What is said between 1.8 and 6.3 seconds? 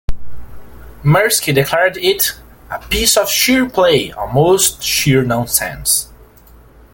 it "a piece of sheer play, almost sheer nonsense".